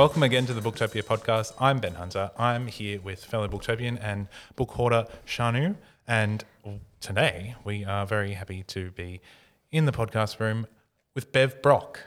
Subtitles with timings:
[0.00, 1.52] Welcome again to the Booktopia podcast.
[1.60, 2.30] I'm Ben Hunter.
[2.38, 5.76] I'm here with fellow Booktopian and book hoarder Shanu.
[6.08, 6.42] And
[7.00, 9.20] today we are very happy to be
[9.70, 10.66] in the podcast room
[11.14, 12.00] with Bev Brock,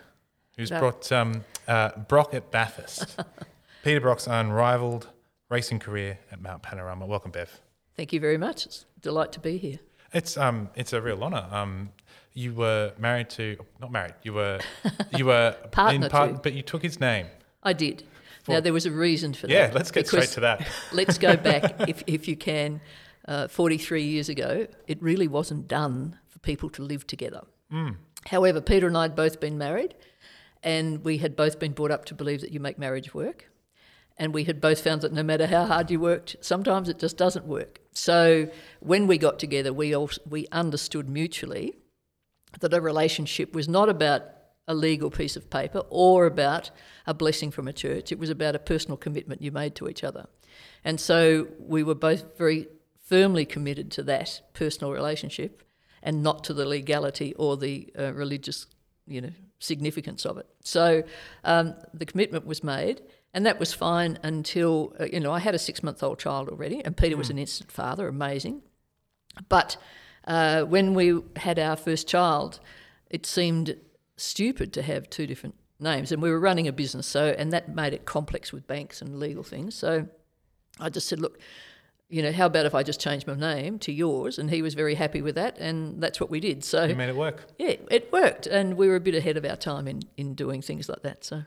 [0.58, 3.20] who's brought um, uh, Brock at Bathurst.
[3.84, 5.10] Peter Brock's unrivaled
[5.52, 7.06] racing career at Mount Panorama.
[7.06, 7.62] Welcome, Bev.
[7.96, 8.66] Thank you very much.
[8.66, 9.78] It's a delight to be here.
[10.12, 11.46] It's um, it's a real honour.
[11.52, 11.92] Um,
[12.34, 14.16] you were married to not married.
[14.24, 14.62] You were
[15.16, 16.40] you were Partner to.
[16.42, 17.28] but you took his name.
[17.64, 18.04] I did.
[18.48, 19.68] Now, there was a reason for Yeah, that.
[19.70, 20.68] Yeah, let's get straight to that.
[20.92, 22.82] let's go back, if, if you can,
[23.28, 24.68] uh, 43 years ago.
[24.88, 27.42] It really wasn't done for people to live together.
[27.72, 27.92] Hmm.
[28.28, 29.96] However, Peter and I had both been married,
[30.62, 33.50] and we had both been brought up to believe that you make marriage work.
[34.18, 37.18] And we had both found that no matter how hard you worked, sometimes it just
[37.18, 37.80] doesn't work.
[37.94, 38.48] So
[38.80, 41.76] when we got together, we all, we understood mutually
[42.60, 44.24] that a relationship was not about
[44.68, 46.72] a legal piece of paper or about
[47.06, 48.12] a blessing from a church.
[48.12, 50.28] It was about a personal commitment you made to each other.
[50.84, 52.68] And so we were both very
[53.04, 55.64] firmly committed to that personal relationship
[56.02, 58.68] and not to the legality or the uh, religious,
[59.08, 60.48] you know, significance of it.
[60.64, 61.04] So
[61.44, 63.02] um, the commitment was made,
[63.34, 66.96] and that was fine until uh, you know I had a six-month-old child already, and
[66.96, 68.62] Peter was an instant father, amazing.
[69.50, 69.78] But
[70.28, 72.60] uh, when we had our first child,
[73.10, 73.78] it seemed
[74.24, 77.74] stupid to have two different names, and we were running a business, so and that
[77.74, 79.76] made it complex with banks and legal things.
[79.76, 80.08] So
[80.80, 81.40] I just said, look,
[82.10, 84.38] you know, how about if I just change my name to yours?
[84.38, 86.64] And he was very happy with that, and that's what we did.
[86.64, 87.46] So You made it work.
[87.58, 90.62] yeah, it worked, and we were a bit ahead of our time in in doing
[90.62, 91.24] things like that.
[91.24, 91.44] So.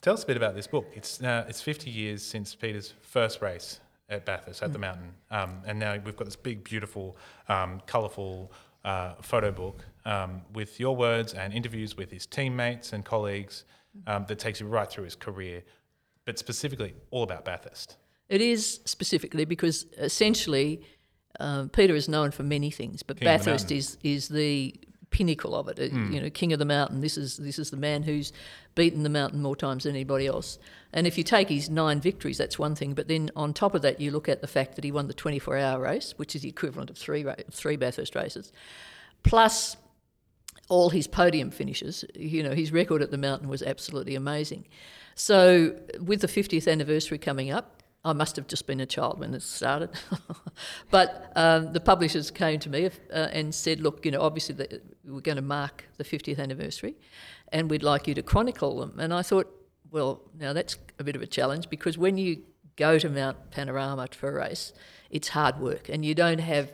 [0.00, 0.86] Tell us a bit about this book.
[0.94, 5.60] It's uh, it's 50 years since Peter's first race at Bathurst at the mountain, um,
[5.66, 7.16] and now we've got this big, beautiful,
[7.48, 8.52] um, colourful
[8.84, 13.64] uh, photo book um, with your words and interviews with his teammates and colleagues
[14.06, 15.62] um, that takes you right through his career,
[16.24, 17.96] but specifically all about Bathurst.
[18.28, 20.82] It is specifically because essentially
[21.40, 24.74] um, Peter is known for many things, but King Bathurst is is the
[25.10, 25.78] pinnacle of it.
[25.78, 27.00] Uh, You know, king of the mountain.
[27.00, 28.32] This is this is the man who's
[28.74, 30.58] beaten the mountain more times than anybody else.
[30.92, 32.94] And if you take his nine victories, that's one thing.
[32.94, 35.14] But then on top of that, you look at the fact that he won the
[35.14, 38.52] 24-hour race, which is the equivalent of three ra- three Bathurst races,
[39.22, 39.76] plus
[40.68, 42.04] all his podium finishes.
[42.14, 44.66] You know, his record at the mountain was absolutely amazing.
[45.14, 49.34] So, with the 50th anniversary coming up, I must have just been a child when
[49.34, 49.90] it started.
[50.90, 54.80] but um, the publishers came to me uh, and said, look, you know, obviously the,
[55.04, 56.94] we're going to mark the 50th anniversary
[57.50, 58.98] and we'd like you to chronicle them.
[59.00, 59.52] And I thought,
[59.90, 62.42] well, now that's a bit of a challenge because when you
[62.76, 64.72] go to Mount Panorama for a race,
[65.10, 66.70] it's hard work and you don't have,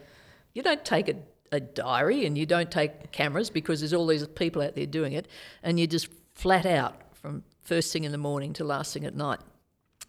[0.53, 1.15] you don't take a,
[1.55, 5.13] a diary and you don't take cameras because there's all these people out there doing
[5.13, 5.29] it
[5.63, 9.15] and you're just flat out from first thing in the morning to last thing at
[9.15, 9.41] night.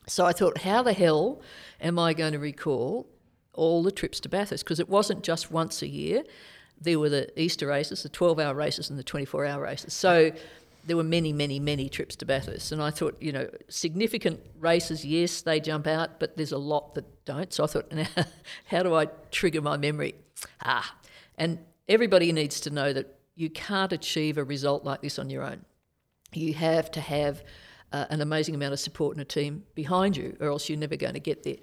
[0.08, 1.42] So I thought, how the hell
[1.82, 3.08] am I going to recall
[3.54, 4.64] all the trips to Bathurst?
[4.64, 6.24] Because it wasn't just once a year.
[6.80, 9.94] There were the Easter races, the 12 hour races, and the 24 hour races.
[9.94, 10.32] So
[10.86, 12.72] there were many, many, many trips to Bathurst.
[12.72, 16.94] And I thought, you know, significant races, yes, they jump out, but there's a lot
[16.96, 17.52] that don't.
[17.52, 17.92] So I thought,
[18.66, 20.16] how do I trigger my memory?
[20.64, 20.96] Ah,
[21.38, 25.44] and everybody needs to know that you can't achieve a result like this on your
[25.44, 25.66] own
[26.36, 27.44] you have to have
[27.92, 30.96] uh, an amazing amount of support and a team behind you, or else you're never
[30.96, 31.58] going to get there.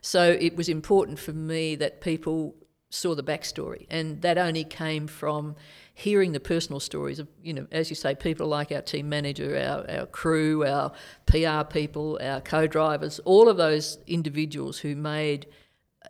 [0.00, 2.54] So it was important for me that people
[2.90, 5.56] saw the backstory, and that only came from
[5.94, 9.56] hearing the personal stories of, you know, as you say, people like our team manager,
[9.56, 10.92] our, our crew, our
[11.26, 15.46] PR people, our co-drivers, all of those individuals who made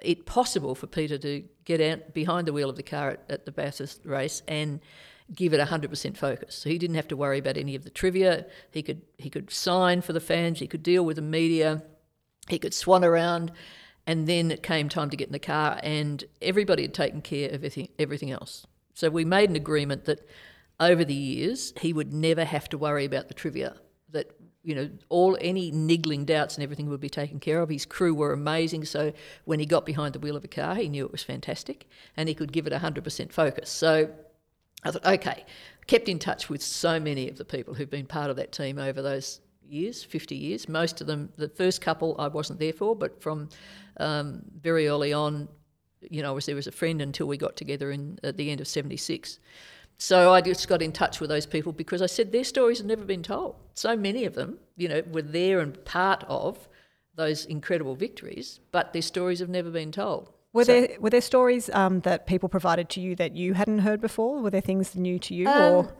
[0.02, 3.46] it possible for Peter to get out behind the wheel of the car at, at
[3.46, 4.80] the Bathurst race and
[5.34, 6.54] give it 100% focus.
[6.54, 8.46] So he didn't have to worry about any of the trivia.
[8.70, 10.58] He could he could sign for the fans.
[10.58, 11.82] He could deal with the media.
[12.48, 13.52] He could swan around,
[14.06, 17.48] and then it came time to get in the car, and everybody had taken care
[17.48, 18.66] of everything everything else.
[18.94, 20.26] So we made an agreement that
[20.80, 23.76] over the years he would never have to worry about the trivia.
[24.62, 27.68] You know all any niggling doubts and everything would be taken care of.
[27.68, 29.12] His crew were amazing, so
[29.44, 32.28] when he got behind the wheel of a car, he knew it was fantastic, and
[32.28, 33.70] he could give it 100% focus.
[33.70, 34.10] So
[34.84, 35.44] I thought, okay,
[35.86, 38.78] kept in touch with so many of the people who've been part of that team
[38.78, 39.40] over those
[39.72, 40.68] years, 50 years.
[40.68, 43.48] Most of them, the first couple I wasn't there for, but from
[43.98, 45.48] um, very early on,
[46.10, 48.50] you know, I was there as a friend until we got together in at the
[48.50, 49.38] end of 76.
[49.98, 52.86] So I just got in touch with those people because I said their stories have
[52.86, 53.54] never been told.
[53.74, 56.68] So many of them, you know, were there and part of
[57.14, 60.32] those incredible victories, but their stories have never been told.
[60.52, 63.80] Were So- there were there stories um, that people provided to you that you hadn't
[63.80, 64.40] heard before?
[64.42, 65.92] Were there things new to you, Um, or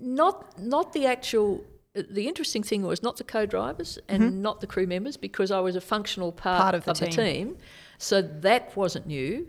[0.00, 1.64] not not the actual
[1.96, 5.60] uh, the interesting thing was not the co-drivers and not the crew members because I
[5.60, 7.16] was a functional part, Part of the the team.
[7.16, 7.56] team.
[7.98, 9.48] So that wasn't new.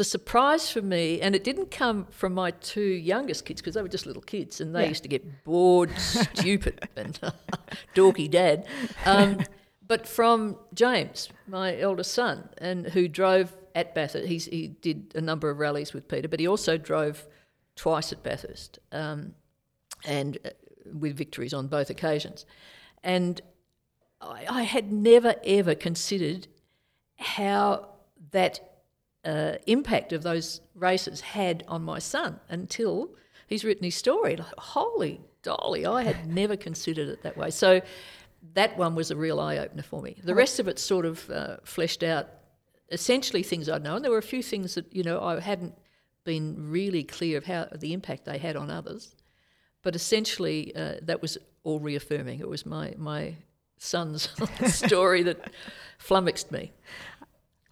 [0.00, 3.82] The surprise for me, and it didn't come from my two youngest kids because they
[3.82, 4.88] were just little kids and they Yeah.
[4.88, 7.20] used to get bored, stupid, and
[7.94, 8.66] dorky dad.
[9.04, 9.42] Um,
[9.86, 14.26] but from James, my eldest son, and who drove at Bathurst.
[14.26, 17.26] He's, he did a number of rallies with Peter, but he also drove
[17.76, 18.78] twice at Bathurst.
[18.92, 19.34] Um,
[20.06, 20.48] and uh,
[20.98, 22.46] with victories on both occasions.
[23.04, 23.38] And
[24.22, 26.48] I, I had never ever considered
[27.18, 27.90] how
[28.30, 28.69] that
[29.24, 33.10] uh, impact of those races had on my son until
[33.46, 34.36] he's written his story.
[34.36, 37.50] Like, holy dolly, I had never considered it that way.
[37.50, 37.80] So
[38.54, 40.16] that one was a real eye opener for me.
[40.22, 42.28] The rest of it sort of uh, fleshed out
[42.90, 44.02] essentially things I'd known.
[44.02, 45.74] There were a few things that you know I hadn't
[46.24, 49.14] been really clear of how the impact they had on others,
[49.82, 52.40] but essentially uh, that was all reaffirming.
[52.40, 53.36] It was my my
[53.78, 54.28] son's
[54.66, 55.50] story that
[55.98, 56.72] flummoxed me.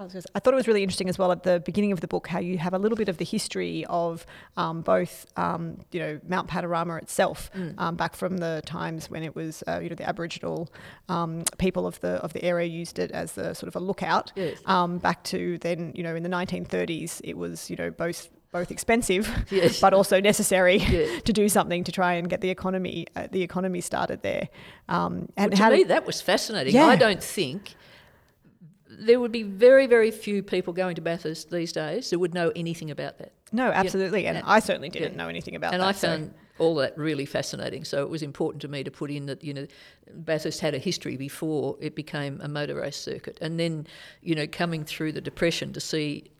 [0.00, 2.06] I, was I thought it was really interesting as well at the beginning of the
[2.06, 4.24] book how you have a little bit of the history of
[4.56, 9.34] um, both, um, you know, Mount Panorama itself, um, back from the times when it
[9.34, 10.68] was, uh, you know, the Aboriginal
[11.08, 14.32] um, people of the of the area used it as a sort of a lookout.
[14.36, 14.58] Yes.
[14.66, 18.70] Um, back to then, you know, in the 1930s, it was, you know, both both
[18.70, 19.80] expensive, Yes.
[19.80, 21.18] but also necessary Yeah.
[21.24, 24.48] to do something to try and get the economy uh, the economy started there.
[24.88, 26.74] Um, and to how me, that was fascinating.
[26.74, 26.86] Yeah.
[26.86, 27.74] I don't think
[28.98, 32.50] there would be very, very few people going to Bathurst these days that would know
[32.56, 33.32] anything about that.
[33.52, 35.18] no, absolutely, and and- I certainly didn't yeah.
[35.18, 35.86] know anything about and that.
[35.86, 37.84] And I so- found all that really fascinating.
[37.84, 39.66] So it was important to me to put in that you know
[40.12, 43.86] Bathurst had a history before it became a motor race circuit, and then
[44.22, 46.30] you know coming through the depression to see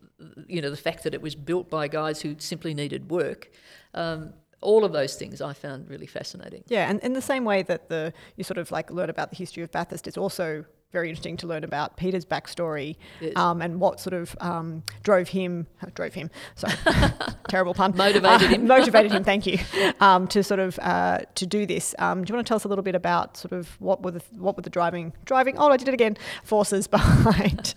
[0.47, 3.49] you know the fact that it was built by guys who simply needed work.
[3.93, 6.65] Um, all of those things I found really fascinating.
[6.67, 9.37] Yeah, and in the same way that the you sort of like learn about the
[9.37, 12.95] history of Bathurst, it's also very interesting to learn about Peter's backstory
[13.35, 16.29] um, and what sort of um, drove him drove him.
[16.55, 16.73] Sorry,
[17.47, 17.95] terrible pun.
[17.95, 18.67] Motivated Uh, him.
[18.75, 19.23] motivated him.
[19.23, 19.59] Thank you.
[20.01, 21.93] Um, to sort of uh, to do this.
[21.99, 24.11] Um, do you want to tell us a little bit about sort of what were
[24.11, 25.57] the what were the driving driving?
[25.57, 26.15] Oh, I did it again.
[26.43, 27.75] Forces behind.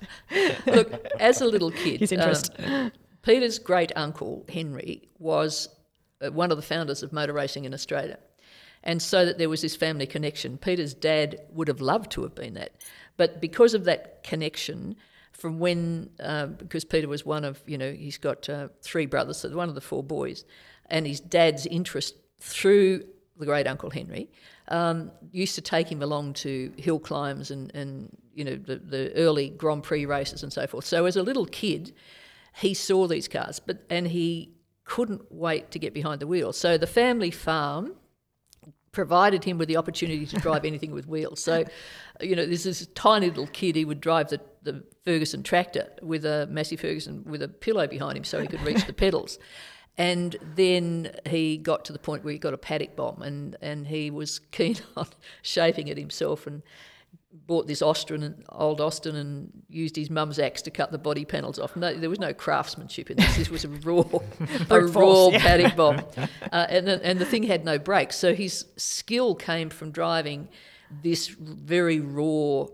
[0.67, 2.53] Look, as a little kid, His interest.
[2.59, 2.93] um,
[3.23, 5.69] Peter's great uncle Henry was
[6.21, 8.19] uh, one of the founders of motor racing in Australia,
[8.85, 10.59] and so that there was this family connection.
[10.59, 12.73] Peter's dad would have loved to have been that,
[13.23, 14.97] but because of that connection,
[15.31, 19.37] from when uh, because Peter was one of you know he's got uh, three brothers,
[19.37, 20.45] so one of the four boys,
[20.87, 23.05] and his dad's interest through
[23.37, 24.29] the great uncle Henry
[24.67, 29.15] um, used to take him along to hill climbs and, and you know the, the
[29.15, 30.85] early Grand Prix races and so forth.
[30.85, 31.93] So as a little kid,
[32.57, 34.51] he saw these cars, but and he
[34.83, 36.53] couldn't wait to get behind the wheel.
[36.53, 37.95] So the family farm
[38.93, 41.43] provided him with the opportunity to drive anything with wheels.
[41.43, 41.65] So,
[42.21, 43.75] you know, this is a tiny little kid.
[43.75, 48.19] He would drive the, the Ferguson tractor with a Massey Ferguson with a pillow behind
[48.19, 49.39] him so he could reach the pedals.
[49.99, 53.87] And then he got to the point where he got a paddock bomb and, and
[53.87, 55.07] he was keen on
[55.41, 56.63] shaping it himself and
[57.33, 61.25] bought this Austin and old Austin and used his mum's axe to cut the body
[61.25, 61.75] panels off.
[61.77, 63.37] No, there was no craftsmanship in this.
[63.37, 64.05] This was a raw,
[64.71, 65.39] a raw yeah.
[65.39, 66.03] paddock bomb,
[66.53, 68.17] uh, and the, and the thing had no brakes.
[68.17, 70.49] So his skill came from driving
[71.03, 72.67] this very raw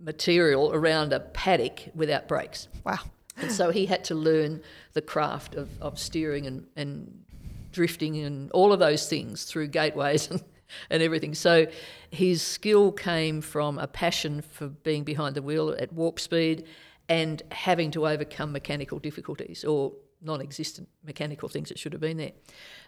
[0.00, 2.68] material around a paddock without brakes.
[2.84, 2.98] wow.
[3.40, 4.62] And so he had to learn
[4.94, 7.24] the craft of, of steering and, and
[7.70, 10.42] drifting and all of those things through gateways and,
[10.90, 11.34] and everything.
[11.34, 11.66] So
[12.10, 16.64] his skill came from a passion for being behind the wheel at warp speed
[17.08, 22.16] and having to overcome mechanical difficulties or non existent mechanical things that should have been
[22.16, 22.32] there.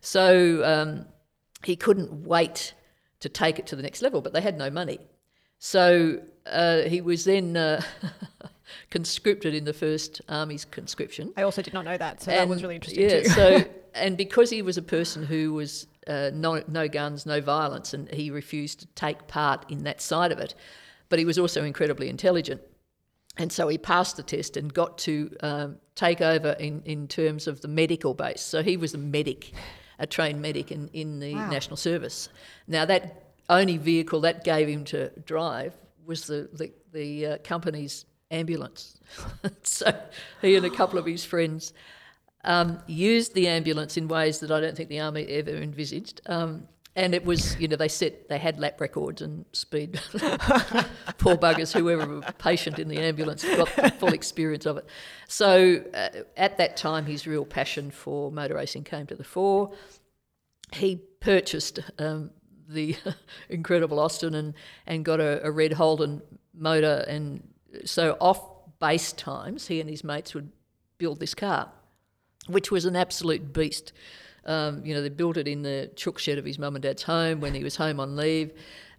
[0.01, 1.07] So um,
[1.65, 2.75] he couldn't wait
[3.21, 4.99] to take it to the next level, but they had no money.
[5.59, 7.83] So uh, he was then uh,
[8.91, 11.33] conscripted in the first army's conscription.
[11.37, 13.29] I also did not know that, so that was really interesting yeah, too.
[13.29, 17.95] so and because he was a person who was uh, no no guns, no violence,
[17.95, 20.55] and he refused to take part in that side of it,
[21.09, 22.61] but he was also incredibly intelligent.
[23.37, 27.47] And so he passed the test and got to um, take over in, in terms
[27.47, 28.43] of the medical base.
[28.43, 29.53] So he was a medic,
[29.99, 31.49] a trained medic in, in the Wow.
[31.49, 32.29] National Service.
[32.67, 38.05] Now, that only vehicle that gave him to drive was the, the, the uh, company's
[38.31, 39.01] ambulance.
[39.63, 39.93] so
[40.43, 41.73] he and a couple of his friends
[42.45, 46.21] um, used the ambulance in ways that I don't think the army ever envisaged.
[46.27, 50.01] Um, and it was, you know, they set, they had lap records and speed.
[51.19, 54.87] Poor buggers, whoever patient in the ambulance got the full experience of it.
[55.29, 59.73] So uh, at that time, his real passion for motor racing came to the fore.
[60.73, 62.33] He purchased um,
[62.69, 62.97] the
[63.49, 64.55] incredible Austin and,
[64.87, 66.23] and got a, a red Holden
[66.55, 67.05] motor.
[67.07, 67.49] And
[67.85, 68.43] so off
[68.81, 70.51] base times, he and his mates would
[70.99, 71.71] build this car,
[72.53, 73.93] which was an absolute beast.
[74.45, 77.03] Um, you know, they built it in the chook shed of his mum and dad's
[77.03, 78.53] home when he was home on leave.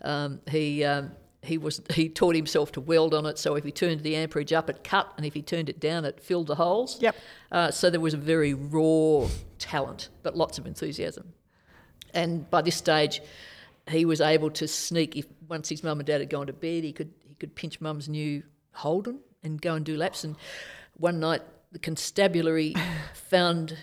[0.04, 1.12] Um, he um,
[1.44, 3.38] he was he taught himself to weld on it.
[3.38, 6.06] So if he turned the amperage up, it cut, and if he turned it down,
[6.06, 7.02] it filled the holes.
[7.02, 7.16] Yep.
[7.52, 9.28] Uh, so there was a very raw
[9.58, 11.34] talent, but lots of enthusiasm.
[12.14, 13.22] And by this stage,
[13.90, 15.16] he was able to sneak.
[15.16, 17.82] If once his mum and dad had gone to bed, he could he could pinch
[17.82, 18.44] mum's new
[18.74, 20.24] Holden and go and do laps.
[20.24, 20.36] And
[20.98, 22.76] one night, the constabulary
[23.14, 23.78] found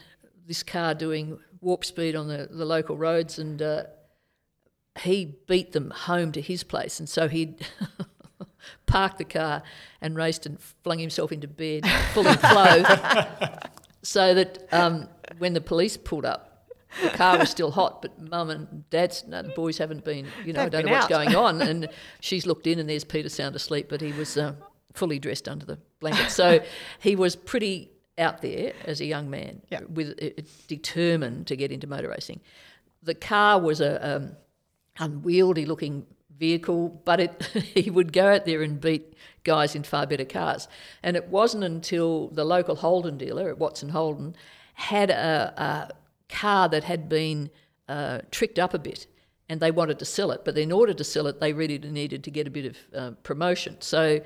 [0.46, 3.84] this car doing warp speed on the, the local roads, and uh,
[5.00, 6.98] he beat them home to his place.
[6.98, 7.66] And so he'd
[8.86, 9.62] parked the car
[10.00, 13.00] and raced and flung himself into bed fully clothed,
[14.02, 16.44] so that um, when the police pulled up,
[17.02, 20.54] the car was still hot, but mum and dad's no, the boys haven't been, you
[20.54, 21.60] know, I They've don't know been what's going on.
[21.60, 21.88] And
[22.20, 24.54] she's looked in, and there's Peter sound asleep, but he was uh,
[24.98, 26.30] fully dressed under the blanket.
[26.30, 26.60] So
[26.98, 31.86] he was pretty out there as a young man, with uh, determined to get into
[31.86, 32.40] motor racing.
[33.02, 34.36] The car was a um,
[34.98, 36.04] unwieldy looking
[36.36, 37.42] vehicle, but it,
[37.74, 39.14] he would go out there and beat
[39.44, 40.68] guys in far better cars.
[41.02, 44.34] And it wasn't until the local Holden dealer at Watson Holden
[44.74, 45.94] had a, a
[46.28, 47.50] car that had been
[47.88, 49.06] uh, tricked up a bit
[49.48, 50.44] and they wanted to sell it.
[50.44, 53.10] But in order to sell it, they really needed to get a bit of uh,
[53.22, 53.76] promotion.
[53.80, 54.20] So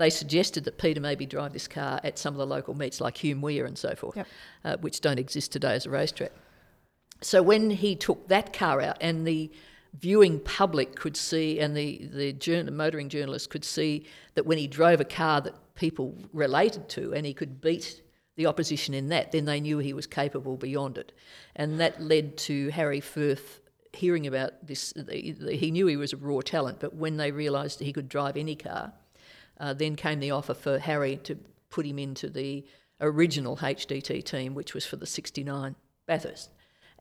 [0.00, 3.18] they suggested that Peter maybe drive this car at some of the local meets like
[3.18, 4.26] Hume Weir and so forth, Yep.
[4.64, 6.32] uh, which don't exist today as a racetrack.
[7.20, 9.50] So when he took that car out and the
[9.98, 14.66] viewing public could see and the, the journal, motoring journalists could see that when he
[14.66, 18.00] drove a car that people related to and he could beat
[18.36, 21.12] the opposition in that, then they knew he was capable beyond it.
[21.56, 23.60] And that led to Harry Firth
[23.92, 24.94] hearing about this.
[25.10, 28.56] He knew he was a raw talent, but when they realised he could drive any
[28.56, 28.94] car,
[29.60, 31.38] uh, then came the offer for Harry to
[31.68, 32.64] put him into the
[33.00, 35.76] original HDT team, which was for the 69
[36.06, 36.50] Bathurst.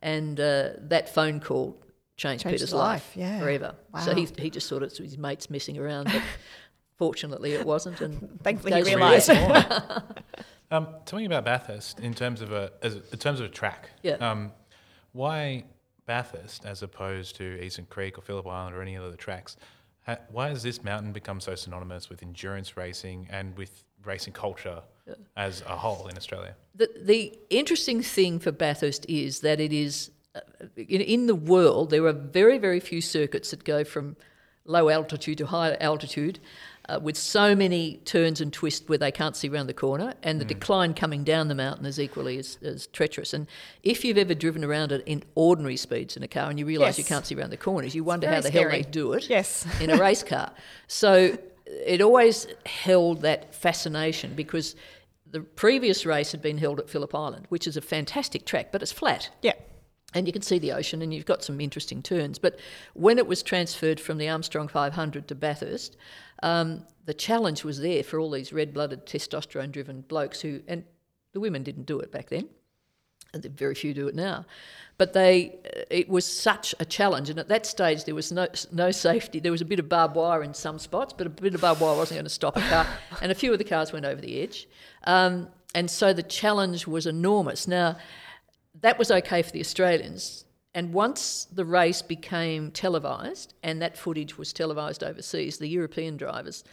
[0.01, 1.81] And uh, that phone call
[2.15, 3.39] changed, Changed Peter's life, life, yeah.
[3.39, 3.75] forever.
[4.03, 6.21] So he, he just thought it was his mates messing around, but
[6.97, 8.01] fortunately it wasn't.
[8.01, 9.29] And Thankfully, he goes from realised.
[9.29, 10.03] there.
[10.71, 13.89] Um, tell me about Bathurst in terms of a as, in terms of a track.
[14.03, 14.17] Yeah.
[14.17, 14.51] Um,
[15.13, 15.63] why
[16.05, 19.57] Bathurst as opposed to Eastern Creek or Phillip Island or any of the other tracks?
[20.09, 24.81] Ha- why has this mountain become so synonymous with endurance racing and with racing culture
[25.37, 26.55] as a whole in Australia?
[26.73, 30.41] The, the interesting thing for Bathurst is that it is, uh,
[30.75, 34.15] in, in the world, there are very, very few circuits that go from
[34.65, 36.39] low altitude to high altitude
[36.89, 40.41] uh, with so many turns and twists where they can't see around the corner, and
[40.41, 43.33] the decline coming down the mountain is equally as, as treacherous.
[43.33, 43.47] And
[43.83, 46.97] if you've ever driven around it in ordinary speeds in a car and you realise
[46.97, 48.81] you can't see around the corners, you wonder how the hell scary.
[48.83, 49.65] they do it Yes.
[49.81, 50.51] in a race car.
[50.87, 54.75] So it always held that fascination because
[55.31, 58.81] the previous race had been held at Phillip Island, which is a fantastic track, but
[58.81, 59.29] it's flat.
[59.43, 59.53] Yeah.
[60.13, 62.39] And you can see the ocean and you've got some interesting turns.
[62.39, 62.59] But
[62.93, 65.97] when it was transferred from the Armstrong 500 to Bathurst,
[66.41, 70.83] um, the challenge was there for all these red blooded, testosterone driven blokes who, and
[71.33, 72.49] the women didn't do it back then.
[73.33, 74.45] And very few do it now.
[74.97, 75.59] But they,
[75.91, 79.39] it was such a challenge, and at that stage there was no no safety.
[79.39, 81.79] There was a bit of barbed wire in some spots, but a bit of barbed
[81.79, 82.87] wire wasn't going to stop a car,
[83.21, 84.67] and a few of the cars went over the edge.
[85.03, 87.67] Um, and so the challenge was enormous.
[87.67, 87.97] Now,
[88.81, 90.45] that was okay for the Australians.
[90.73, 96.63] And once the race became televised, and that footage was televised overseas, the European drivers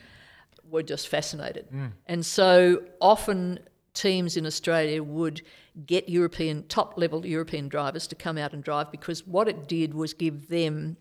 [0.68, 1.66] were just fascinated.
[1.72, 1.92] Mm.
[2.06, 3.60] And so often
[3.94, 5.42] teams in Australia would
[5.86, 9.94] get European top level European drivers to come out and drive because what it did
[9.94, 10.96] was give them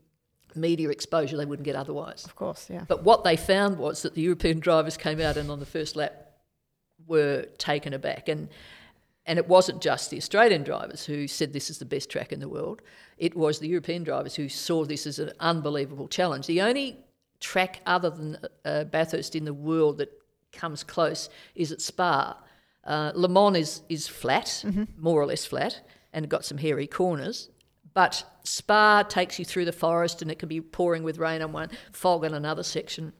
[0.56, 2.24] media exposure they wouldn't get otherwise.
[2.26, 2.86] Of course, yeah.
[2.88, 5.96] But what they found was that the European drivers came out and on the first
[5.98, 6.32] lap
[7.06, 8.30] were taken aback.
[8.30, 8.48] And
[9.26, 12.40] and it wasn't just the Australian drivers who said this is the best track in
[12.40, 12.82] the world.
[13.18, 16.48] It was the European drivers who saw this as an unbelievable challenge.
[16.48, 17.00] The only
[17.40, 20.12] track other than uh, Bathurst in the world that
[20.52, 22.38] comes close is at Spa.
[22.84, 24.64] Uh, Le Mans is, is flat,
[24.98, 25.82] more or less flat,
[26.14, 27.50] and got some hairy corners.
[27.96, 31.52] But Spa takes you through the forest and it can be pouring with rain on
[31.52, 33.14] one, fog on another section.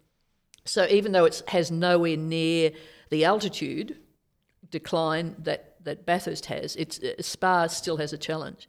[0.66, 2.72] So even though it has nowhere near
[3.10, 3.98] the altitude
[4.70, 8.68] decline that, that Bathurst has, it's, uh, Spa still has a challenge.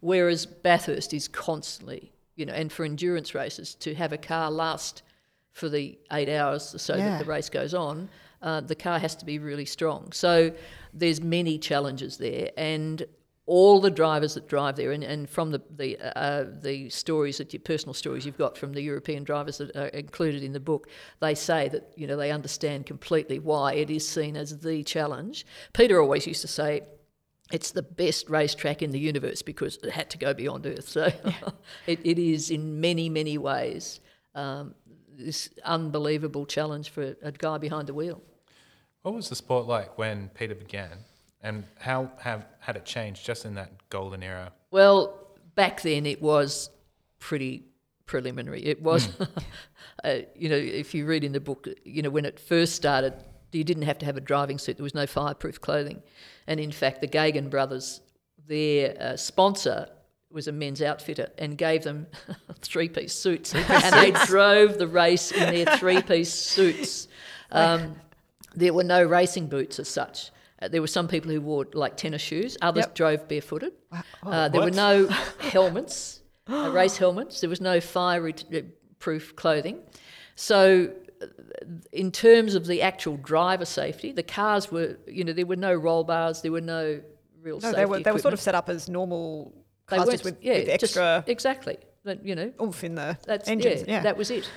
[0.00, 5.02] Whereas Bathurst is constantly, you know, and for endurance races, to have a car last
[5.52, 7.10] for the eight hours or so Yeah.
[7.10, 8.08] that the race goes on,
[8.40, 10.12] uh, the car has to be really strong.
[10.12, 10.52] So
[10.94, 12.50] there's many challenges there.
[12.56, 13.04] And
[13.48, 17.52] all the drivers that drive there, and, and from the the uh, the stories that
[17.52, 20.88] your personal stories you've got from the European drivers that are included in the book,
[21.20, 25.46] they say that you know they understand completely why it is seen as the challenge.
[25.72, 26.82] Peter always used to say.
[27.50, 30.86] It's the best racetrack in the universe because it had to go beyond Earth.
[30.86, 31.10] So
[31.86, 34.00] it, it is in many, many ways
[34.34, 34.74] um,
[35.16, 38.20] this unbelievable challenge for a guy behind the wheel.
[39.00, 40.98] What was the sport like when Peter began,
[41.42, 44.52] and how have had it changed just in that golden era?
[44.70, 46.70] Well, back then it was
[47.18, 47.64] pretty
[48.06, 48.64] preliminary.
[48.64, 49.08] It was,
[50.04, 53.14] uh, you know, if you read in the book, you know, when it first started,
[53.52, 54.76] you didn't have to have a driving suit.
[54.76, 56.02] There was no fireproof clothing,
[56.46, 58.00] and in fact, the Geoghegan brothers,
[58.46, 59.88] their uh, sponsor
[60.30, 62.06] was a men's outfitter and gave them
[62.60, 63.54] three piece suits.
[63.54, 67.08] and they drove the race in their three piece suits.
[67.50, 67.96] Um,
[68.54, 70.30] there were no racing boots as such.
[70.60, 72.94] Uh, there were some people who wore like tennis shoes, others Yep.
[72.94, 73.72] drove barefooted.
[73.92, 75.06] Oh, uh, there were no
[75.38, 77.40] helmets, uh, race helmets.
[77.40, 78.30] There was no fire
[78.98, 79.78] proof clothing.
[80.34, 80.90] So,
[81.22, 81.26] uh,
[81.92, 85.74] in terms of the actual driver safety, the cars were, you know, there were no
[85.74, 87.00] roll bars, there were no
[87.42, 89.52] real No, safety they were they were sort of set up as normal
[89.88, 91.78] They cars weren't- just with, yeah, with just- extra exactly.
[92.04, 93.82] But, you know, oomph in the that's engines.
[93.86, 94.48] Yeah, Yeah, that was it.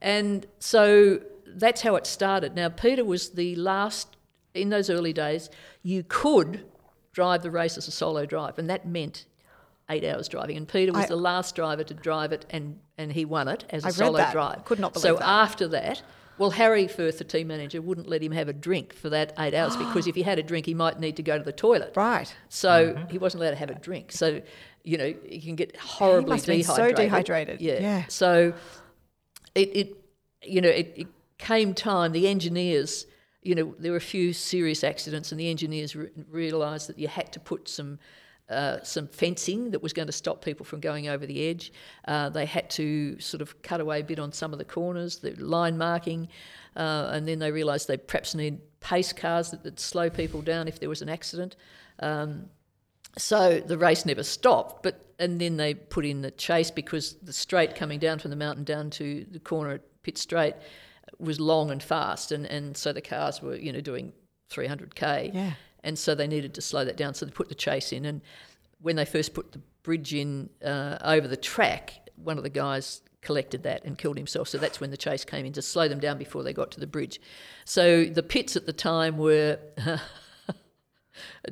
[0.00, 2.54] And so that's how it started.
[2.56, 4.15] Now Peter was the last
[4.56, 5.50] in those early days.
[5.82, 6.64] You could
[7.12, 9.26] drive the race as a solo drive, and that meant
[9.88, 10.56] eight hours driving.
[10.56, 13.64] And Peter was I- the last driver to drive it, and and he won it
[13.70, 14.32] as a I read solo that.
[14.32, 14.64] drive.
[14.64, 15.28] Could not So believe that.
[15.28, 16.02] after that.
[16.38, 19.54] Well, Harry Firth, the team manager, wouldn't let him have a drink for that eight
[19.54, 21.92] hours because if he had a drink, he might need to go to the toilet.
[21.96, 22.34] right.
[22.50, 23.08] So Mm-hmm.
[23.10, 24.12] he wasn't allowed to have a drink.
[24.12, 24.42] So,
[24.84, 26.96] you know, you can get horribly must have been so dehydrated.
[27.06, 27.60] dehydrated.
[27.62, 27.80] Yeah.
[27.80, 28.04] Yeah.
[28.08, 28.52] So
[29.54, 29.96] it, it
[30.42, 31.06] you know, it, it
[31.38, 33.06] came time, the engineers,
[33.46, 37.08] you know, there were a few serious accidents and the engineers re- realised that you
[37.08, 37.98] had to put some
[38.48, 41.72] uh, some fencing that was going to stop people from going over the edge.
[42.06, 45.18] Uh, they had to sort of cut away a bit on some of the corners,
[45.18, 46.28] the line marking,
[46.76, 50.68] uh, and then they realised they perhaps need pace cars that would slow people down
[50.68, 51.56] if there was an accident.
[51.98, 52.48] Um,
[53.18, 57.32] so the race never stopped, but and then they put in the chase because the
[57.32, 60.54] straight coming down from the mountain down to the corner at Pitt Straight
[61.18, 64.12] was long and fast, and, and so the cars were you know doing
[64.50, 65.52] 300k, Yeah.
[65.84, 67.14] and so they needed to slow that down.
[67.14, 68.20] So they put the chase in, and
[68.80, 73.02] when they first put the bridge in uh, over the track, one of the guys
[73.22, 74.48] collected that and killed himself.
[74.48, 76.80] So that's when the chase came in to slow them down before they got to
[76.80, 77.20] the bridge.
[77.64, 79.58] So the pits at the time were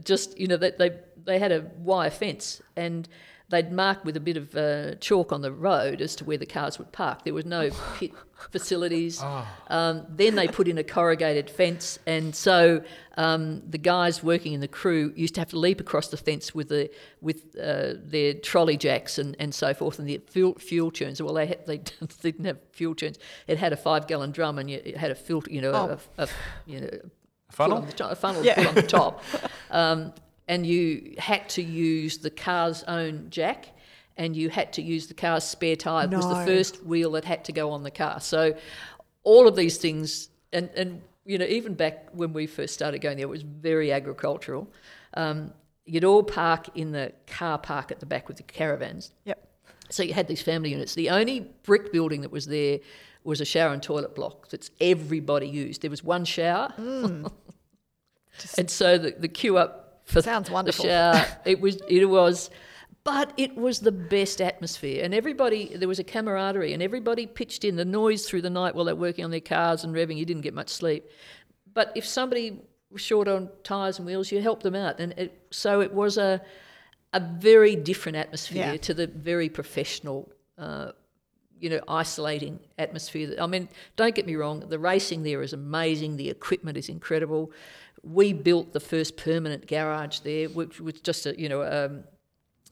[0.04, 0.90] just you know they they
[1.24, 3.08] they had a wire fence and
[3.50, 6.46] they'd mark with a bit of uh, chalk on the road as to where the
[6.46, 7.24] cars would park.
[7.24, 8.12] There was no pit
[8.50, 9.22] facilities.
[9.68, 12.82] Um, then they put in a corrugated fence, and so
[13.16, 16.54] um, the guys working in the crew used to have to leap across the fence
[16.54, 20.90] with the with uh, their trolley jacks and, and so forth, and the fuel, fuel
[20.90, 21.20] tunes.
[21.22, 21.78] Well, they had, they
[22.22, 23.18] didn't have fuel tunes.
[23.46, 25.98] It had a five gallon drum, and it had a filter, you know, Oh.
[26.18, 26.28] a, a,
[26.66, 26.90] you know,
[27.50, 27.76] Funnel?
[27.78, 28.66] on the top, a funnel Yeah.
[28.68, 29.22] on the top.
[29.70, 30.12] Um,
[30.48, 33.68] and you had to use the car's own jack
[34.16, 36.04] and you had to use the car's spare tyre.
[36.04, 38.20] It was the first wheel that had to go on the car.
[38.20, 38.56] So
[39.24, 43.16] all of these things, and, and you know, even back when we first started going
[43.16, 44.70] there, it was very agricultural.
[45.14, 45.52] Um,
[45.84, 49.12] you'd all park in the car park at the back with the caravans.
[49.24, 49.48] Yep.
[49.90, 50.94] So you had these family units.
[50.94, 52.78] The only brick building that was there
[53.24, 55.82] was a shower and toilet block that's everybody used.
[55.82, 57.30] There was one shower, and
[58.66, 60.84] so the, the queue up for Sounds wonderful.
[60.84, 61.26] the shower.
[61.44, 62.50] It was it was,
[63.04, 67.64] but it was the best atmosphere, and everybody there was a camaraderie, and everybody pitched
[67.64, 67.76] in.
[67.76, 70.42] The noise through the night while they're working on their cars and revving, you didn't
[70.42, 71.04] get much sleep.
[71.72, 75.46] But if somebody was short on tyres and wheels, you helped them out, and it,
[75.50, 76.40] so it was a
[77.12, 78.76] a very different atmosphere Yeah.
[78.78, 80.90] to the very professional, uh,
[81.60, 83.36] you know, isolating atmosphere.
[83.40, 87.52] I mean, don't get me wrong, the racing there is amazing, the equipment is incredible.
[88.06, 92.04] We built the first permanent garage there, which was just a, you know, um,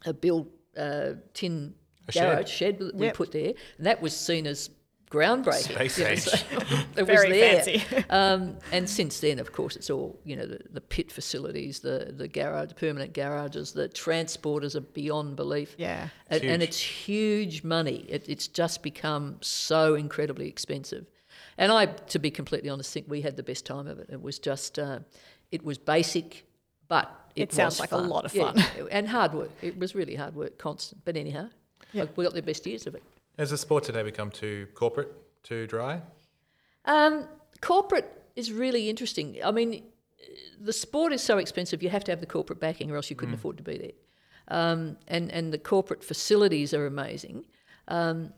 [0.04, 1.74] a built uh, tin
[2.08, 3.16] A garage shed that we Yep.
[3.16, 4.70] put there, and that was seen as
[5.10, 5.74] groundbreaking.
[5.74, 6.20] Space you know, age.
[6.20, 6.36] so
[6.96, 7.62] it was Very there.
[7.62, 7.82] fancy.
[8.10, 12.12] Um, and since then, of course, it's all you know the, the pit facilities, the
[12.16, 15.74] the garage, the permanent garages, the transporters are beyond belief.
[15.78, 16.08] Yeah.
[16.28, 16.68] and, and Huge.
[16.68, 18.04] it's huge money.
[18.08, 21.06] It, it's just become so incredibly expensive.
[21.62, 24.08] And I, to be completely honest, think we had the best time of it.
[24.10, 24.98] It was just, uh,
[25.52, 26.44] it was basic,
[26.88, 28.88] but it, It sounds was like a lot of Yeah, fun.
[28.90, 29.50] and hard work.
[29.62, 31.04] It was really hard work, constant.
[31.04, 31.46] But anyhow,
[31.92, 32.06] Yeah.
[32.16, 33.02] we got the best years of it.
[33.38, 35.12] Has the sport today become too corporate,
[35.44, 36.02] too dry?
[36.84, 37.28] Um,
[37.60, 39.38] corporate is really interesting.
[39.44, 39.84] I mean,
[40.60, 43.14] the sport is so expensive, you have to have the corporate backing, or else you
[43.16, 43.92] couldn't afford to be there.
[44.48, 47.46] um, and and the corporate facilities are amazing.
[47.86, 48.32] Um,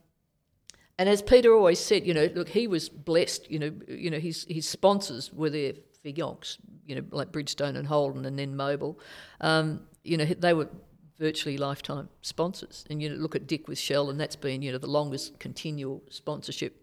[0.98, 3.50] and as Peter always said, you know, look, he was blessed.
[3.50, 6.58] You know, you know, his his sponsors were there for yonks.
[6.86, 8.96] You know, like Bridgestone and Holden, and then Mobil.
[9.40, 10.68] Um, you know, they were
[11.18, 12.84] virtually lifetime sponsors.
[12.90, 15.38] And you know, look at Dick with Shell, and that's been you know the longest
[15.38, 16.80] continual sponsorship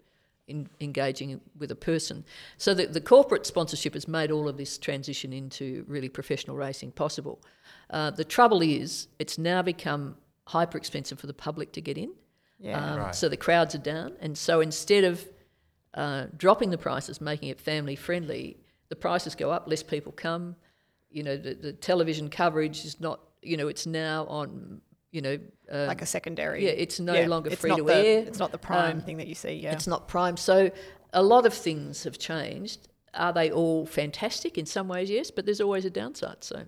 [0.48, 2.24] in engaging with a person.
[2.58, 6.92] So the, the corporate sponsorship has made all of this transition into really professional racing
[6.92, 7.40] possible.
[7.90, 10.16] Uh, the trouble is, it's now become
[10.48, 12.12] hyper expensive for the public to get in.
[12.62, 12.78] Yeah.
[12.92, 13.14] Um, Right.
[13.14, 15.26] So the crowds are down, and so instead of
[15.94, 18.56] uh, dropping the prices, making it family friendly,
[18.88, 19.68] the prices go up.
[19.68, 20.56] Less people come.
[21.10, 23.20] You know, the, the television coverage is not.
[23.42, 24.80] You know, it's now on.
[25.10, 25.38] You know,
[25.70, 26.64] uh, like a secondary.
[26.64, 28.24] yeah, it's no longer it's free to the, air.
[28.26, 29.52] It's not the prime Um, thing that you see.
[29.52, 29.72] Yeah.
[29.72, 30.38] it's not prime.
[30.38, 30.70] So
[31.12, 32.88] a lot of things have changed.
[33.12, 34.56] Are they all fantastic?
[34.56, 36.42] In some ways, yes, but there's always a downside.
[36.42, 36.64] So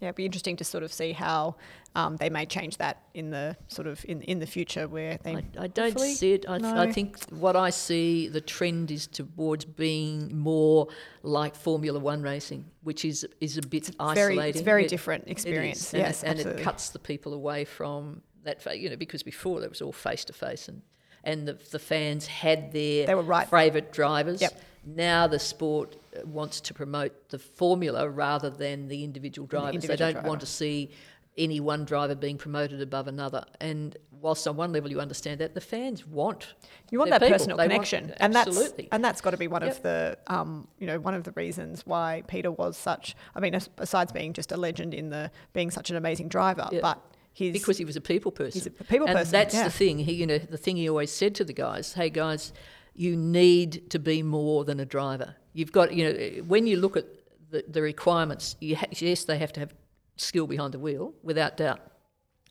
[0.00, 1.56] Yeah, it'd be interesting to sort of see how
[1.94, 5.36] um, they may change that in the sort of in in the future where they.
[5.36, 6.44] I, I don't see it.
[6.46, 10.88] I, th- I think what I see, the trend is towards being more
[11.22, 14.48] like Formula One racing, which is is a bit very- isolating.
[14.50, 15.94] it's very It- different experience.
[15.94, 18.58] and, Yes, it, and it cuts the people away from that.
[18.78, 20.82] You know, because before there was all face to face, and
[21.24, 23.48] and the, the fans had their They were right.
[23.48, 24.42] favourite drivers.
[24.42, 24.60] Yep.
[24.86, 29.74] Now the sport uh, wants to promote the formula rather than the individual drivers.
[29.74, 30.28] individual they don't driver.
[30.28, 30.90] want to see
[31.38, 33.44] any one driver being promoted above another.
[33.60, 36.54] And whilst on one level you understand that, the fans want
[36.90, 37.34] You want that people.
[37.34, 39.70] personal They want- connection, and that's and that's got to be one Yep.
[39.76, 43.14] of the um, you know one of the reasons why Peter was such.
[43.34, 46.80] I mean, besides being just a legend in the being such an amazing driver, Yeah.
[46.80, 47.02] but
[47.34, 48.52] his because he was a people person.
[48.58, 49.64] He's a people and person, that's yeah.
[49.64, 49.98] the thing.
[49.98, 52.54] He, you know, the thing he always said to the guys, "Hey guys,
[52.96, 55.36] you need to be more than a driver.
[55.52, 57.06] You've got, you know, when you look at
[57.50, 59.74] the, the requirements, ha- yes, they have to have
[60.16, 61.80] skill behind the wheel, without doubt."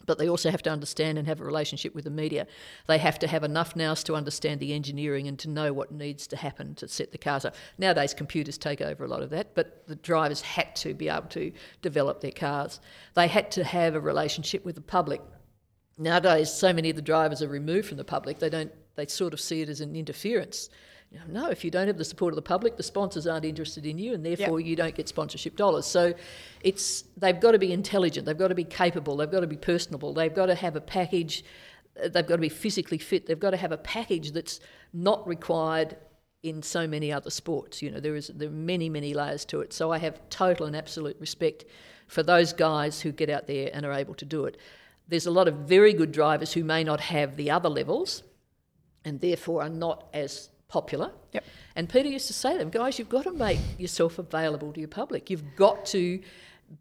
[0.05, 2.45] But they also have to understand and have a relationship with the media.
[2.86, 6.27] They have to have enough nous to understand the engineering and to know what needs
[6.27, 7.55] to happen to set the cars up.
[7.79, 11.27] Nowadays, computers take over a lot of that, but the drivers had to be able
[11.29, 12.79] to develop their cars.
[13.15, 15.21] They had to have a relationship with the public
[15.97, 19.34] nowadays so many of the drivers are removed from the public they don't they sort
[19.34, 20.69] of see it as an interference
[21.12, 23.45] You know, no if you don't have the support of the public the sponsors aren't
[23.45, 26.13] interested in you and therefore you don't get sponsorship dollars so
[26.62, 29.58] it's they've got to be intelligent they've got to be capable they've got to be
[29.58, 31.43] personable they've got to have a package
[32.03, 34.60] uh, they've got to be physically fit they've got to have a package that's
[34.93, 35.97] not required
[36.45, 37.81] in so many other sports.
[37.81, 39.73] You know, there is there are many many layers to it.
[39.73, 41.65] So I have total and absolute respect
[42.08, 44.58] for those guys who get out there and are able to do it.
[45.08, 48.23] There's a lot of very good drivers who may not have the other levels,
[49.06, 51.12] and therefore are not as popular.
[51.32, 51.44] Yep.
[51.76, 54.80] And Peter used to say to them, guys, you've got to make yourself available to
[54.80, 55.30] your public.
[55.30, 56.20] You've got to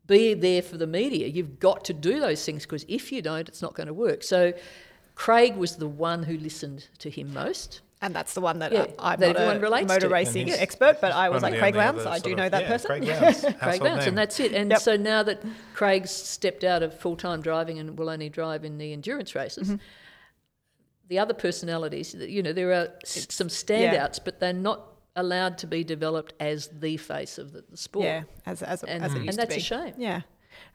[0.06, 1.26] be there for the media.
[1.28, 4.22] You've got to do those things because if you don't, it's not going to work.
[4.22, 4.52] So
[5.14, 7.82] Craig was the one who listened to him most.
[8.02, 10.12] and that's the one that Yeah, I'm that not everyone a relates motor to.
[10.12, 12.00] racing And expert, but I was like Craig only Lowndes.
[12.06, 12.86] other I do sort know of- that yeah, person.
[12.88, 14.08] Craig Lowndes, Craig household Lowndes, name.
[14.08, 14.52] and that's it.
[14.52, 14.80] And Yep.
[14.80, 15.42] so now that
[15.74, 19.68] Craig's stepped out of full time driving and will only drive in the endurance races,
[19.68, 19.76] Mm-hmm.
[21.08, 24.80] The other personalities, you know, there are s some standouts, but they're not
[25.16, 28.04] allowed to be developed as the face of the, the sport.
[28.06, 29.94] Yeah, as as, And- as it and that's to a shame.
[29.96, 30.22] Yeah,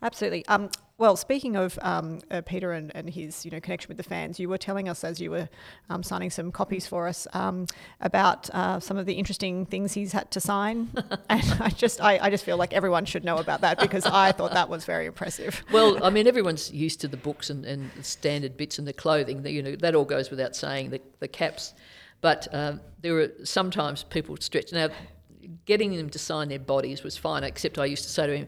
[0.01, 0.45] absolutely.
[0.47, 4.03] Um, well, speaking of um, uh, Peter and, and his you know connection with the
[4.03, 5.47] fans, you were telling us as you were
[5.89, 7.65] um, signing some copies for us um,
[8.01, 10.89] about uh, some of the interesting things he's had to sign,
[11.29, 14.33] and I just I, I just feel like everyone should know about that because I
[14.33, 15.63] thought that was very impressive.
[15.79, 18.91] Well, I mean, everyone's used to the books and, and the standard bits and the
[18.91, 19.43] clothing.
[19.43, 20.89] The, you know, that all goes without saying.
[20.89, 21.73] The, the caps,
[22.21, 24.73] but um, there were sometimes people stretch.
[24.73, 24.89] Now,
[25.65, 27.43] getting them to sign their bodies was fine.
[27.43, 28.47] Except I used to say to him,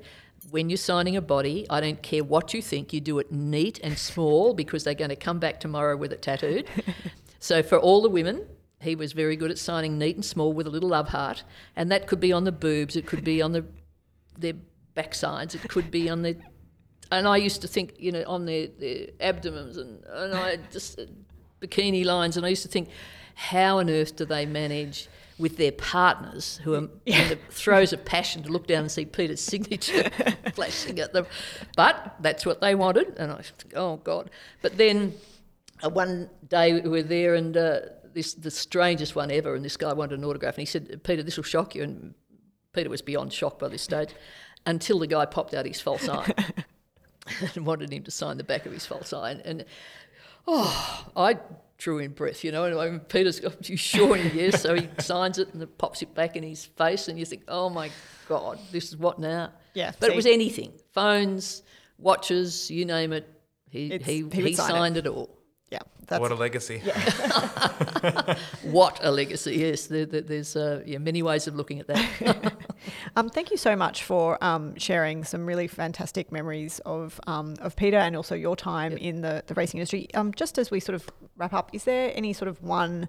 [0.52, 2.94] "When you're signing a body, I don't care what you think.
[2.94, 6.22] You do it neat and small because they're going to come back tomorrow with it
[6.22, 6.68] tattooed."
[7.40, 8.46] so for all the women.
[8.82, 11.44] He was very good at signing neat and small with a little love heart,
[11.76, 13.64] and that could be on the boobs, it could be on the
[14.36, 14.56] their
[14.96, 16.34] backsides, it could be on their
[17.12, 20.98] and I used to think, you know, on their, their abdomens and, and I just
[20.98, 21.06] uh,
[21.62, 22.90] bikini lines, and I used to think,
[23.36, 25.10] how on earth do they manage
[25.42, 29.06] with their partners who are in the throes of passion to look down and see
[29.06, 30.10] Peter's signature
[30.54, 31.26] flashing at them?
[31.76, 34.30] But that's what they wanted, and I think, oh God.
[34.62, 35.16] But then
[35.84, 37.80] uh, one day we were there, and uh,
[38.14, 41.24] this the strangest one ever, and this guy wanted an autograph, and he said, Peter,
[41.24, 42.14] this will shock you, and
[42.74, 44.10] Peter was beyond shock by this stage.
[44.64, 46.32] Until the guy popped out his false eye
[47.56, 49.32] and wanted him to sign the back of his false eye.
[49.32, 49.66] And, and
[50.48, 51.40] oh, I
[51.82, 52.66] drew in breath, you know.
[52.66, 54.16] And I mean, Peter's got, you sure?
[54.16, 54.62] And yes.
[54.62, 57.08] So he signs it and it pops it back in his face.
[57.08, 57.90] And you think, oh my
[58.30, 59.52] God, this is what now?
[59.74, 60.14] Yeah, But see.
[60.14, 61.64] it was anything phones,
[61.98, 63.28] watches, you name it.
[63.70, 64.74] He It's- he, he would he, sign it.
[64.74, 65.08] signed it.
[65.08, 65.38] all.
[65.72, 66.82] Yeah, that's what a legacy.
[68.64, 69.56] What a legacy!
[69.56, 72.54] Yes, there, there, there's uh, yeah, many ways of looking at that.
[73.16, 77.76] Um, thank you so much for um, sharing some really fantastic memories of um, of
[77.76, 80.08] Peter and also your time in the, the racing industry.
[80.16, 81.08] Um, just as we sort of
[81.38, 83.08] wrap up, is there any sort of one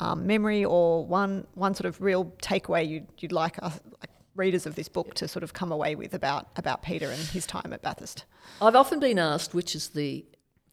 [0.00, 4.66] um, memory or one one sort of real takeaway you'd, you'd like us like readers
[4.66, 7.72] of this book to sort of come away with about about Peter and his time
[7.72, 8.24] at Bathurst?
[8.60, 10.24] I've often been asked which is the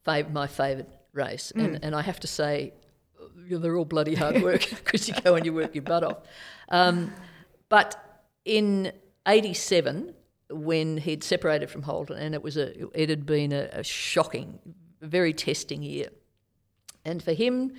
[0.06, 2.72] fav- my favourite race, and, and I have to say
[3.20, 6.18] uh, they're all bloody hard work because you go and you work your butt off.
[6.68, 7.12] Um,
[7.68, 8.92] but in
[9.26, 10.14] '87,
[10.50, 14.58] when he'd separated from Holden, and it was a it had been a, a shocking,
[15.00, 16.08] very testing year,
[17.04, 17.72] and for him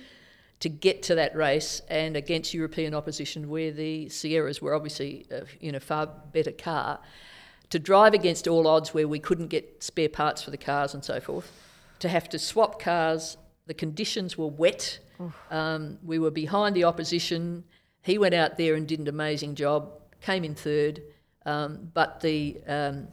[0.60, 5.42] to get to that race and against European opposition, where the Sierras were obviously a
[5.60, 7.00] you know far better car,
[7.70, 11.04] to drive against all odds where we couldn't get spare parts for the cars and
[11.04, 11.50] so forth,
[12.04, 13.38] to have to swap cars.
[13.66, 14.98] The conditions were wet.
[15.50, 17.64] Um, we were behind the opposition.
[18.02, 19.90] He went out there and did an amazing job,
[20.20, 21.00] came in third,
[21.46, 23.08] um, but the um,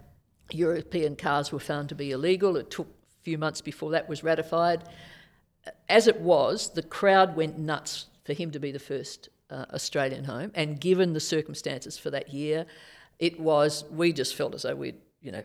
[0.52, 2.58] European cars were found to be illegal.
[2.58, 4.84] It took a few months before that was ratified.
[5.88, 10.26] As it was, the crowd went nuts for him to be the first uh, Australian
[10.26, 12.66] home, and given the circumstances for that year,
[13.20, 13.86] it was.
[13.90, 15.44] We just felt as though we'd, you know,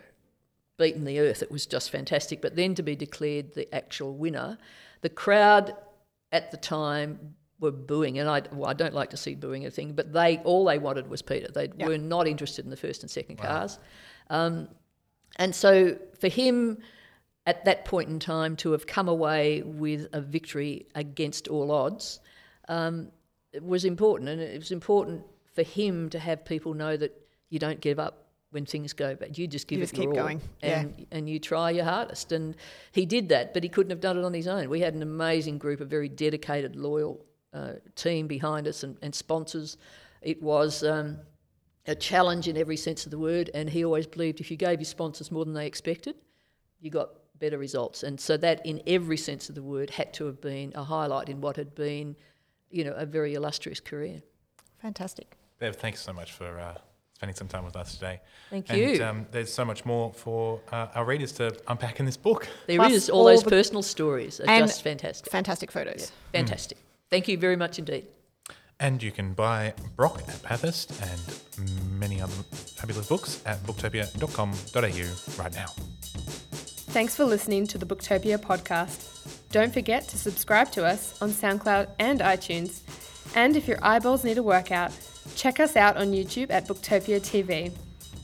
[0.76, 1.42] beaten the earth.
[1.42, 2.40] It was just fantastic.
[2.42, 4.58] But then to be declared the actual winner,
[5.00, 5.74] the crowd
[6.32, 9.70] at the time were booing, and I, well, I don't like to see booing a
[9.70, 11.48] thing, but they all they wanted was Peter.
[11.48, 11.88] They Yeah.
[11.88, 13.78] were not interested in the first and second cars,
[14.30, 14.68] um,
[15.36, 16.78] and so for him.
[17.48, 22.18] At that point in time, to have come away with a victory against all odds
[22.68, 23.12] um,
[23.52, 27.12] it was important, and it was important for him to have people know that
[27.48, 28.25] you don't give up
[28.56, 29.38] when things go bad.
[29.38, 30.80] You just give You it your keep all, going, yeah.
[30.80, 32.32] and and you try your hardest.
[32.32, 32.56] And
[32.92, 34.68] he did that, but he couldn't have done it on his own.
[34.70, 39.14] We had an amazing group, a very dedicated, loyal uh, team behind us, and, and
[39.14, 39.76] sponsors.
[40.22, 40.82] It was.
[40.82, 41.18] Um,
[41.88, 44.80] a challenge in every sense of the word, and he always believed if you gave
[44.80, 46.16] your sponsors more than they expected,
[46.80, 48.02] you got better results.
[48.02, 51.28] And so that, in every sense of the word, had to have been a highlight
[51.28, 52.16] in what had been,
[52.70, 54.20] you know, a very illustrious career.
[54.82, 55.36] Fantastic.
[55.60, 56.74] Bev, thanks so much for uh,
[57.16, 58.20] spending some time with us today.
[58.50, 59.02] Thank and, you.
[59.02, 62.46] Um, there's so much more for uh, our readers to unpack in this book.
[62.66, 65.32] There is Plus all, all those the- personal stories are And- just fantastic.
[65.32, 66.12] Fantastic photos.
[66.34, 66.76] Fantastic.
[67.08, 68.04] Thank you very much indeed.
[68.80, 75.54] And you can buy Brock at Bathurst and many other fabulous books at booktopia.com.au right
[75.54, 75.66] now.
[76.92, 79.30] Thanks for listening to the Booktopia podcast.
[79.52, 82.82] Don't forget to subscribe to us on SoundCloud and iTunes.
[83.34, 84.92] And if your eyeballs need a workout,
[85.34, 87.72] check us out on YouTube at Booktopia TV.